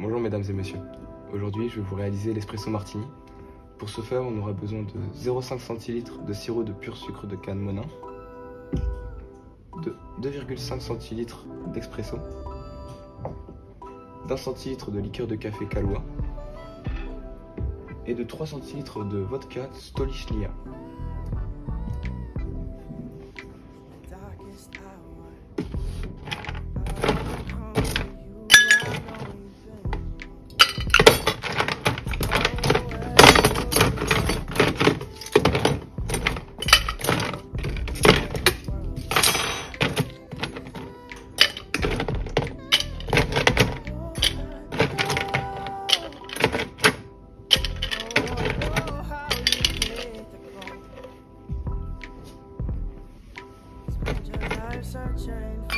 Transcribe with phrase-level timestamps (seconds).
[0.00, 0.78] Bonjour mesdames et messieurs.
[1.32, 3.04] Aujourd'hui, je vais vous réaliser l'espresso martini.
[3.78, 7.34] Pour ce faire, on aura besoin de 0,5 cl de sirop de pur sucre de
[7.34, 7.82] canne monin,
[9.82, 9.92] de
[10.22, 11.26] 2,5 cl
[11.74, 12.16] d'espresso,
[14.28, 16.04] d'un centilitre de liqueur de café calois
[18.06, 20.52] et de 3 cl de vodka Stolichnia.
[55.18, 55.77] chain.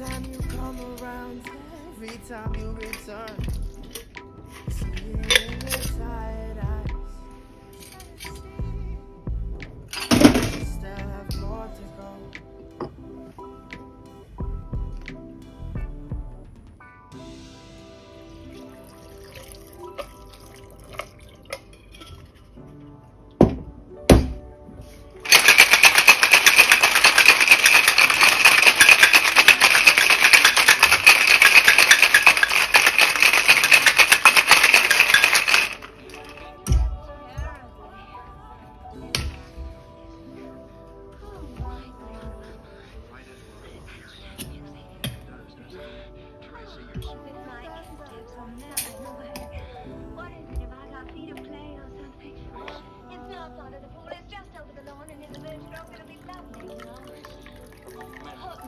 [0.00, 1.42] time you come around,
[1.92, 3.59] every time you return.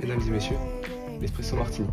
[0.00, 0.56] Mesdames et messieurs,
[1.20, 1.88] l'espresso martini.